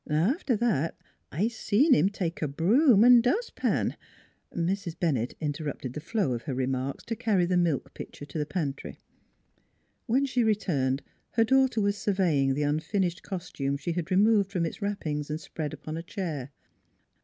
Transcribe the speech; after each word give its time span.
'N' 0.09 0.15
after 0.17 0.55
that 0.55 0.97
I 1.31 1.47
seen 1.47 1.93
him 1.93 2.09
take 2.09 2.41
a 2.41 2.47
broom 2.47 3.03
'n' 3.03 3.21
dus' 3.21 3.51
pan" 3.51 3.95
Mrs. 4.51 4.99
Bennett 4.99 5.35
interrupted 5.39 5.93
the 5.93 5.99
flow 5.99 6.33
of 6.33 6.41
her 6.45 6.55
re 6.55 6.65
marks 6.65 7.03
to 7.03 7.15
carry 7.15 7.45
the 7.45 7.55
milk 7.55 7.93
pitcher 7.93 8.25
to 8.25 8.39
the 8.39 8.45
pantry. 8.47 8.97
When 10.07 10.25
she 10.25 10.43
returned 10.43 11.03
her 11.33 11.43
daughter 11.43 11.81
was 11.81 11.97
surveying 11.99 12.55
the 12.55 12.63
unfinished 12.63 13.21
costume 13.21 13.77
she 13.77 13.91
had 13.91 14.09
removed 14.09 14.49
from 14.51 14.65
its 14.65 14.81
wrappings 14.81 15.29
and 15.29 15.39
spread 15.39 15.71
upon 15.71 15.97
a 15.97 16.01
chair. 16.01 16.49